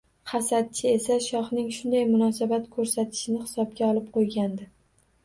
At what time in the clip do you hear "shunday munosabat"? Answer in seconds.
1.75-2.65